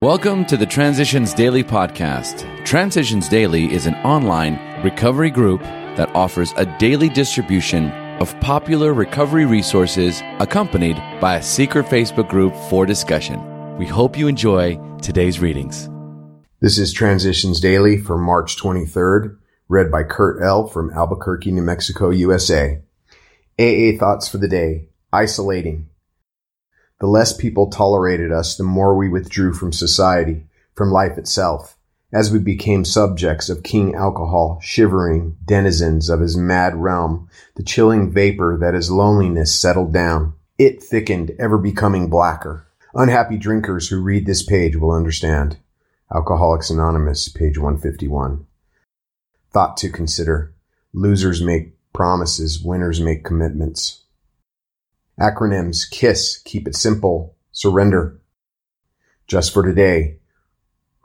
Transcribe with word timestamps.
Welcome 0.00 0.44
to 0.44 0.56
the 0.56 0.64
Transitions 0.64 1.34
Daily 1.34 1.64
podcast. 1.64 2.64
Transitions 2.64 3.28
Daily 3.28 3.64
is 3.74 3.86
an 3.86 3.96
online 3.96 4.84
recovery 4.84 5.28
group 5.28 5.60
that 5.60 6.14
offers 6.14 6.54
a 6.56 6.66
daily 6.78 7.08
distribution 7.08 7.90
of 8.20 8.38
popular 8.38 8.94
recovery 8.94 9.44
resources 9.44 10.22
accompanied 10.38 10.94
by 11.20 11.34
a 11.34 11.42
secret 11.42 11.86
Facebook 11.86 12.28
group 12.28 12.54
for 12.70 12.86
discussion. 12.86 13.76
We 13.76 13.86
hope 13.86 14.16
you 14.16 14.28
enjoy 14.28 14.78
today's 15.02 15.40
readings. 15.40 15.90
This 16.60 16.78
is 16.78 16.92
Transitions 16.92 17.58
Daily 17.58 17.98
for 17.98 18.16
March 18.16 18.56
23rd, 18.56 19.36
read 19.68 19.90
by 19.90 20.04
Kurt 20.04 20.40
L. 20.40 20.68
from 20.68 20.92
Albuquerque, 20.92 21.50
New 21.50 21.62
Mexico, 21.62 22.10
USA. 22.10 22.80
AA 23.58 23.98
Thoughts 23.98 24.28
for 24.28 24.38
the 24.38 24.46
Day 24.46 24.90
Isolating. 25.12 25.87
The 27.00 27.06
less 27.06 27.32
people 27.32 27.70
tolerated 27.70 28.32
us, 28.32 28.56
the 28.56 28.64
more 28.64 28.96
we 28.96 29.08
withdrew 29.08 29.52
from 29.52 29.72
society, 29.72 30.46
from 30.74 30.90
life 30.90 31.16
itself, 31.16 31.76
as 32.12 32.32
we 32.32 32.38
became 32.38 32.84
subjects 32.84 33.48
of 33.48 33.62
King 33.62 33.94
Alcohol, 33.94 34.58
shivering 34.62 35.36
denizens 35.44 36.08
of 36.08 36.20
his 36.20 36.36
mad 36.36 36.74
realm, 36.74 37.28
the 37.54 37.62
chilling 37.62 38.10
vapor 38.10 38.56
that 38.60 38.74
his 38.74 38.90
loneliness 38.90 39.54
settled 39.54 39.92
down. 39.92 40.34
It 40.58 40.82
thickened, 40.82 41.32
ever 41.38 41.58
becoming 41.58 42.10
blacker. 42.10 42.66
Unhappy 42.94 43.36
drinkers 43.36 43.88
who 43.88 44.02
read 44.02 44.26
this 44.26 44.42
page 44.42 44.74
will 44.74 44.90
understand. 44.90 45.58
Alcoholics 46.12 46.70
Anonymous, 46.70 47.28
page 47.28 47.58
151. 47.58 48.44
Thought 49.52 49.76
to 49.76 49.90
consider. 49.90 50.54
Losers 50.92 51.42
make 51.42 51.76
promises, 51.92 52.60
winners 52.60 53.00
make 53.00 53.24
commitments. 53.24 54.04
Acronyms 55.20 55.90
KISS, 55.90 56.38
keep 56.44 56.68
it 56.68 56.76
simple, 56.76 57.36
surrender. 57.50 58.20
Just 59.26 59.52
for 59.52 59.64
today, 59.64 60.18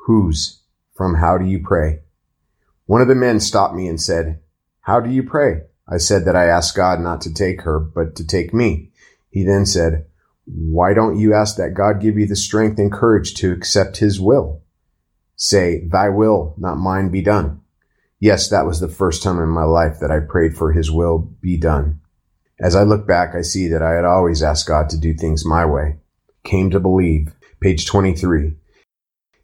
whose, 0.05 0.61
from 0.93 1.15
how 1.15 1.37
do 1.37 1.45
you 1.45 1.59
pray? 1.59 2.01
One 2.85 3.01
of 3.01 3.07
the 3.07 3.15
men 3.15 3.39
stopped 3.39 3.73
me 3.73 3.87
and 3.87 3.99
said, 3.99 4.39
How 4.81 4.99
do 4.99 5.09
you 5.09 5.23
pray? 5.23 5.61
I 5.87 5.97
said 5.97 6.25
that 6.25 6.35
I 6.35 6.45
asked 6.45 6.75
God 6.75 6.99
not 6.99 7.21
to 7.21 7.33
take 7.33 7.61
her, 7.61 7.79
but 7.79 8.15
to 8.17 8.25
take 8.25 8.53
me. 8.53 8.91
He 9.29 9.43
then 9.43 9.65
said, 9.65 10.05
Why 10.45 10.93
don't 10.93 11.17
you 11.17 11.33
ask 11.33 11.55
that 11.57 11.73
God 11.73 11.99
give 11.99 12.17
you 12.17 12.27
the 12.27 12.35
strength 12.35 12.77
and 12.77 12.91
courage 12.91 13.33
to 13.35 13.51
accept 13.51 13.97
his 13.97 14.19
will? 14.19 14.61
Say, 15.35 15.87
Thy 15.87 16.09
will, 16.09 16.53
not 16.57 16.75
mine, 16.75 17.09
be 17.09 17.21
done. 17.21 17.61
Yes, 18.19 18.47
that 18.49 18.65
was 18.65 18.79
the 18.79 18.87
first 18.87 19.23
time 19.23 19.39
in 19.39 19.49
my 19.49 19.63
life 19.63 19.99
that 19.99 20.11
I 20.11 20.19
prayed 20.19 20.55
for 20.55 20.71
his 20.71 20.91
will 20.91 21.17
be 21.41 21.57
done. 21.57 21.99
As 22.63 22.77
I 22.77 22.83
look 22.83 23.05
back, 23.05 23.35
I 23.35 23.41
see 23.41 23.67
that 23.67 23.81
I 23.81 23.91
had 23.91 24.05
always 24.05 24.41
asked 24.41 24.69
God 24.69 24.89
to 24.89 24.97
do 24.97 25.13
things 25.13 25.45
my 25.45 25.65
way. 25.65 25.97
Came 26.45 26.69
to 26.69 26.79
believe. 26.79 27.33
Page 27.59 27.85
23. 27.85 28.53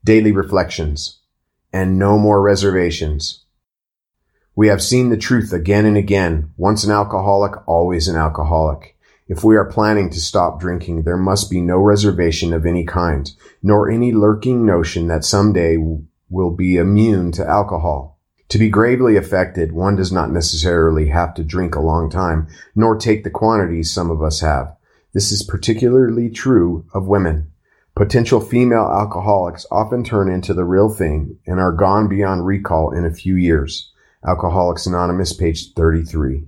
Daily 0.06 0.32
reflections. 0.32 1.20
And 1.74 2.00
no 2.00 2.18
more 2.18 2.42
reservations. 2.42 3.44
We 4.56 4.70
have 4.70 4.82
seen 4.82 5.10
the 5.10 5.18
truth 5.18 5.52
again 5.52 5.86
and 5.86 5.98
again. 5.98 6.54
Once 6.56 6.86
an 6.86 6.92
alcoholic, 6.92 7.68
always 7.68 8.08
an 8.08 8.16
alcoholic. 8.16 8.96
If 9.28 9.44
we 9.44 9.58
are 9.58 9.66
planning 9.66 10.10
to 10.12 10.20
stop 10.22 10.62
drinking, 10.62 11.04
there 11.04 11.18
must 11.18 11.52
be 11.52 11.60
no 11.60 11.78
reservation 11.78 12.54
of 12.54 12.66
any 12.66 12.86
kind, 12.86 13.30
nor 13.62 13.92
any 13.92 14.14
lurking 14.14 14.66
notion 14.66 15.08
that 15.08 15.26
someday 15.26 15.76
we'll 16.30 16.52
be 16.52 16.78
immune 16.78 17.34
to 17.34 17.46
alcohol. 17.46 18.19
To 18.50 18.58
be 18.58 18.70
gravely 18.70 19.16
affected, 19.16 19.72
one 19.72 19.96
does 19.96 20.12
not 20.12 20.32
necessarily 20.32 21.10
have 21.10 21.36
to 21.36 21.44
drink 21.44 21.76
a 21.76 21.82
long 21.82 22.10
time, 22.10 22.48
nor 22.76 22.98
take 22.98 23.24
the 23.24 23.30
quantities 23.30 23.92
some 23.92 24.10
of 24.10 24.24
us 24.24 24.42
have. 24.42 24.76
This 25.14 25.32
is 25.32 25.44
particularly 25.44 26.32
true 26.32 26.86
of 26.92 27.08
women. 27.08 27.52
Potential 27.96 28.40
female 28.40 28.90
alcoholics 28.92 29.68
often 29.70 30.04
turn 30.04 30.32
into 30.32 30.56
the 30.56 30.64
real 30.64 30.90
thing 30.90 31.38
and 31.46 31.60
are 31.60 31.72
gone 31.72 32.08
beyond 32.08 32.46
recall 32.46 32.92
in 32.92 33.06
a 33.06 33.14
few 33.14 33.36
years. 33.36 33.92
Alcoholics 34.26 34.88
Anonymous, 34.88 35.32
page 35.32 35.74
33. 35.74 36.48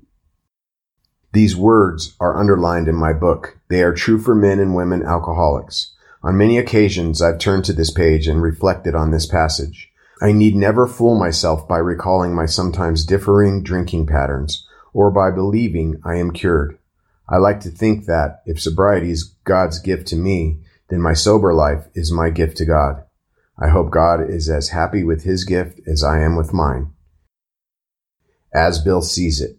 These 1.33 1.56
words 1.56 2.16
are 2.19 2.38
underlined 2.38 2.88
in 2.88 2.95
my 2.95 3.13
book. 3.13 3.59
They 3.69 3.83
are 3.83 3.94
true 3.94 4.19
for 4.19 4.33
men 4.33 4.59
and 4.59 4.75
women 4.75 5.03
alcoholics. 5.03 5.94
On 6.23 6.38
many 6.38 6.57
occasions, 6.57 7.22
I've 7.22 7.39
turned 7.39 7.66
to 7.66 7.73
this 7.73 7.91
page 7.91 8.28
and 8.28 8.41
reflected 8.41 8.95
on 8.95 9.12
this 9.12 9.28
passage. 9.28 9.91
I 10.23 10.33
need 10.33 10.55
never 10.55 10.85
fool 10.85 11.17
myself 11.17 11.67
by 11.67 11.79
recalling 11.79 12.35
my 12.35 12.45
sometimes 12.45 13.05
differing 13.05 13.63
drinking 13.63 14.05
patterns 14.05 14.67
or 14.93 15.09
by 15.09 15.31
believing 15.31 15.99
I 16.05 16.17
am 16.17 16.31
cured. 16.31 16.77
I 17.27 17.37
like 17.37 17.59
to 17.61 17.71
think 17.71 18.05
that 18.05 18.43
if 18.45 18.61
sobriety 18.61 19.09
is 19.09 19.35
God's 19.45 19.79
gift 19.79 20.07
to 20.09 20.15
me, 20.15 20.59
then 20.89 21.01
my 21.01 21.13
sober 21.13 21.55
life 21.55 21.87
is 21.95 22.11
my 22.11 22.29
gift 22.29 22.57
to 22.57 22.65
God. 22.65 23.03
I 23.57 23.69
hope 23.69 23.89
God 23.89 24.29
is 24.29 24.47
as 24.47 24.69
happy 24.69 25.03
with 25.03 25.23
his 25.23 25.43
gift 25.43 25.79
as 25.87 26.03
I 26.03 26.19
am 26.19 26.35
with 26.35 26.53
mine. 26.53 26.91
As 28.53 28.79
Bill 28.79 29.01
sees 29.01 29.41
it, 29.41 29.57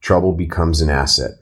trouble 0.00 0.32
becomes 0.32 0.80
an 0.80 0.90
asset. 0.90 1.32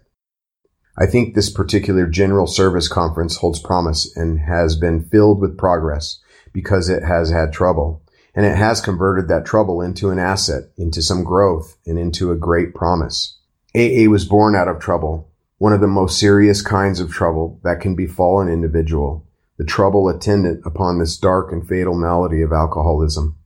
I 0.98 1.06
think 1.06 1.34
this 1.34 1.48
particular 1.48 2.06
general 2.06 2.46
service 2.46 2.88
conference 2.88 3.36
holds 3.36 3.60
promise 3.60 4.14
and 4.14 4.40
has 4.40 4.76
been 4.76 5.04
filled 5.04 5.40
with 5.40 5.56
progress 5.56 6.20
because 6.52 6.90
it 6.90 7.02
has 7.02 7.30
had 7.30 7.52
trouble 7.52 8.02
and 8.34 8.46
it 8.46 8.56
has 8.56 8.80
converted 8.80 9.28
that 9.28 9.44
trouble 9.44 9.80
into 9.80 10.10
an 10.10 10.18
asset, 10.18 10.64
into 10.76 11.02
some 11.02 11.22
growth, 11.22 11.76
and 11.86 11.98
into 11.98 12.30
a 12.30 12.36
great 12.36 12.74
promise. 12.74 13.38
AA 13.74 14.08
was 14.08 14.24
born 14.24 14.54
out 14.56 14.68
of 14.68 14.80
trouble, 14.80 15.30
one 15.58 15.72
of 15.72 15.80
the 15.80 15.86
most 15.86 16.18
serious 16.18 16.60
kinds 16.62 16.98
of 16.98 17.12
trouble 17.12 17.60
that 17.62 17.80
can 17.80 17.94
befall 17.94 18.40
an 18.40 18.48
individual, 18.48 19.26
the 19.58 19.64
trouble 19.64 20.08
attendant 20.08 20.60
upon 20.66 20.98
this 20.98 21.16
dark 21.16 21.52
and 21.52 21.68
fatal 21.68 21.94
malady 21.94 22.42
of 22.42 22.52
alcoholism. 22.52 23.36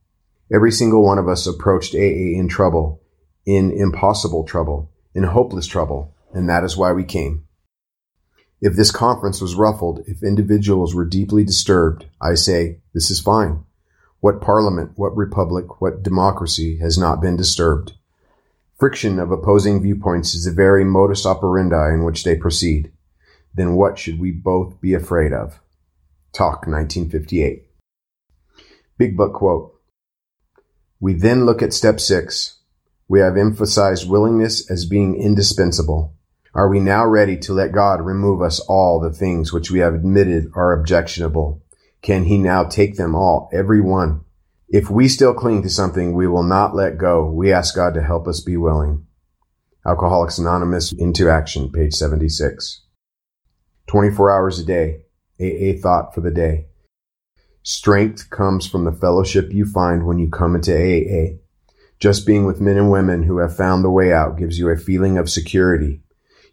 Every 0.52 0.72
single 0.72 1.04
one 1.04 1.18
of 1.18 1.28
us 1.28 1.46
approached 1.46 1.94
AA 1.94 2.38
in 2.38 2.48
trouble, 2.48 3.02
in 3.44 3.70
impossible 3.70 4.44
trouble, 4.44 4.90
in 5.14 5.24
hopeless 5.24 5.66
trouble, 5.66 6.14
and 6.32 6.48
that 6.48 6.64
is 6.64 6.76
why 6.76 6.92
we 6.92 7.04
came. 7.04 7.44
If 8.62 8.74
this 8.76 8.90
conference 8.90 9.42
was 9.42 9.54
ruffled, 9.54 10.04
if 10.06 10.22
individuals 10.22 10.94
were 10.94 11.04
deeply 11.04 11.44
disturbed, 11.44 12.06
I 12.22 12.34
say, 12.34 12.78
this 12.94 13.10
is 13.10 13.20
fine. 13.20 13.65
What 14.26 14.40
parliament, 14.40 14.90
what 14.96 15.16
republic, 15.16 15.80
what 15.80 16.02
democracy 16.02 16.78
has 16.78 16.98
not 16.98 17.20
been 17.20 17.36
disturbed? 17.36 17.92
Friction 18.76 19.20
of 19.20 19.30
opposing 19.30 19.80
viewpoints 19.80 20.34
is 20.34 20.46
the 20.46 20.50
very 20.50 20.84
modus 20.84 21.24
operandi 21.24 21.94
in 21.94 22.02
which 22.02 22.24
they 22.24 22.34
proceed. 22.34 22.90
Then 23.54 23.76
what 23.76 24.00
should 24.00 24.18
we 24.18 24.32
both 24.32 24.80
be 24.80 24.94
afraid 24.94 25.32
of? 25.32 25.60
Talk 26.32 26.66
1958. 26.66 27.68
Big 28.98 29.16
Book 29.16 29.32
quote. 29.32 29.80
We 30.98 31.12
then 31.12 31.46
look 31.46 31.62
at 31.62 31.72
step 31.72 32.00
six. 32.00 32.58
We 33.06 33.20
have 33.20 33.36
emphasized 33.36 34.10
willingness 34.10 34.68
as 34.68 34.86
being 34.86 35.14
indispensable. 35.14 36.16
Are 36.52 36.68
we 36.68 36.80
now 36.80 37.06
ready 37.06 37.36
to 37.36 37.52
let 37.52 37.70
God 37.70 38.00
remove 38.00 38.42
us 38.42 38.58
all 38.58 38.98
the 38.98 39.12
things 39.12 39.52
which 39.52 39.70
we 39.70 39.78
have 39.78 39.94
admitted 39.94 40.50
are 40.56 40.72
objectionable 40.72 41.62
can 42.06 42.22
he 42.26 42.38
now 42.38 42.62
take 42.62 42.94
them 42.94 43.16
all, 43.16 43.50
every 43.52 43.80
one? 43.80 44.20
If 44.68 44.88
we 44.88 45.08
still 45.08 45.34
cling 45.34 45.62
to 45.62 45.68
something 45.68 46.14
we 46.14 46.28
will 46.28 46.44
not 46.44 46.72
let 46.72 46.98
go, 46.98 47.28
we 47.28 47.52
ask 47.52 47.74
God 47.74 47.94
to 47.94 48.02
help 48.02 48.28
us 48.28 48.40
be 48.40 48.56
willing. 48.56 49.04
Alcoholics 49.84 50.38
Anonymous 50.38 50.92
into 50.92 51.28
action, 51.28 51.68
page 51.72 51.94
76. 51.94 52.84
24 53.88 54.30
hours 54.30 54.60
a 54.60 54.64
day, 54.64 55.00
AA 55.40 55.76
thought 55.82 56.14
for 56.14 56.20
the 56.20 56.30
day. 56.30 56.66
Strength 57.64 58.30
comes 58.30 58.68
from 58.68 58.84
the 58.84 58.92
fellowship 58.92 59.52
you 59.52 59.66
find 59.66 60.06
when 60.06 60.20
you 60.20 60.30
come 60.30 60.54
into 60.54 60.72
AA. 60.72 61.38
Just 61.98 62.24
being 62.24 62.46
with 62.46 62.60
men 62.60 62.76
and 62.76 62.88
women 62.88 63.24
who 63.24 63.38
have 63.38 63.56
found 63.56 63.82
the 63.82 63.90
way 63.90 64.12
out 64.12 64.38
gives 64.38 64.60
you 64.60 64.68
a 64.68 64.76
feeling 64.76 65.18
of 65.18 65.28
security, 65.28 66.02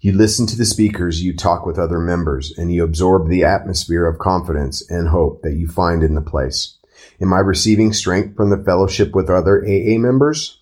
you 0.04 0.12
listen 0.12 0.46
to 0.46 0.58
the 0.58 0.66
speakers, 0.66 1.24
you 1.24 1.34
talk 1.34 1.66
with 1.66 1.80
other 1.80 1.98
members, 1.98 2.54
and 2.58 2.74
you 2.74 2.84
absorb 2.84 3.30
the 3.30 3.46
atmosphere 3.46 4.06
of 4.06 4.20
confidence 4.20 4.84
and 4.92 5.08
hope 5.08 5.42
that 5.44 5.54
you 5.54 5.66
find 5.66 6.04
in 6.04 6.14
the 6.14 6.22
place. 6.22 6.78
Am 7.22 7.32
I 7.32 7.40
receiving 7.40 7.94
strength 7.94 8.36
from 8.36 8.50
the 8.50 8.62
fellowship 8.62 9.16
with 9.16 9.30
other 9.30 9.64
AA 9.64 9.98
members? 9.98 10.60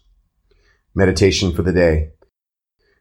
Meditation 0.93 1.51
for 1.51 1.63
the 1.63 1.73
day. 1.73 2.11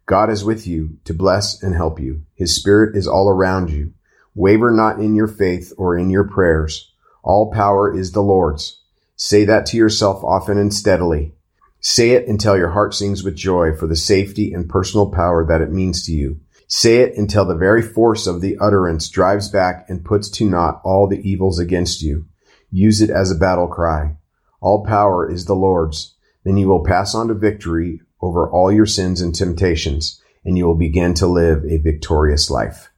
God 0.06 0.30
is 0.30 0.42
with 0.42 0.66
you 0.66 0.96
to 1.04 1.12
bless 1.12 1.62
and 1.62 1.74
help 1.74 2.00
you. 2.00 2.22
His 2.34 2.56
spirit 2.56 2.96
is 2.96 3.06
all 3.06 3.28
around 3.28 3.68
you. 3.68 3.92
Waver 4.34 4.70
not 4.70 4.98
in 4.98 5.14
your 5.14 5.28
faith 5.28 5.74
or 5.76 5.98
in 5.98 6.08
your 6.08 6.24
prayers. 6.24 6.90
All 7.22 7.52
power 7.52 7.94
is 7.94 8.12
the 8.12 8.22
Lord's. 8.22 8.80
Say 9.14 9.44
that 9.44 9.66
to 9.66 9.76
yourself 9.76 10.24
often 10.24 10.56
and 10.56 10.72
steadily. 10.72 11.34
Say 11.80 12.10
it 12.10 12.28
until 12.28 12.56
your 12.56 12.70
heart 12.70 12.94
sings 12.94 13.24
with 13.24 13.34
joy 13.34 13.74
for 13.74 13.86
the 13.86 13.96
safety 13.96 14.52
and 14.52 14.68
personal 14.68 15.10
power 15.10 15.46
that 15.46 15.62
it 15.62 15.72
means 15.72 16.04
to 16.06 16.12
you. 16.12 16.40
Say 16.68 16.98
it 16.98 17.16
until 17.16 17.44
the 17.44 17.56
very 17.56 17.82
force 17.82 18.26
of 18.26 18.40
the 18.40 18.56
utterance 18.58 19.08
drives 19.08 19.48
back 19.48 19.86
and 19.88 20.04
puts 20.04 20.28
to 20.30 20.48
naught 20.48 20.80
all 20.84 21.08
the 21.08 21.20
evils 21.28 21.58
against 21.58 22.02
you. 22.02 22.26
Use 22.70 23.00
it 23.00 23.10
as 23.10 23.30
a 23.30 23.34
battle 23.34 23.66
cry. 23.66 24.16
All 24.60 24.84
power 24.84 25.28
is 25.28 25.46
the 25.46 25.56
Lord's. 25.56 26.14
Then 26.44 26.56
you 26.56 26.68
will 26.68 26.84
pass 26.84 27.14
on 27.14 27.28
to 27.28 27.34
victory 27.34 28.00
over 28.20 28.48
all 28.48 28.70
your 28.70 28.86
sins 28.86 29.20
and 29.20 29.34
temptations, 29.34 30.22
and 30.44 30.56
you 30.56 30.66
will 30.66 30.76
begin 30.76 31.14
to 31.14 31.26
live 31.26 31.64
a 31.64 31.78
victorious 31.78 32.50
life. 32.50 32.90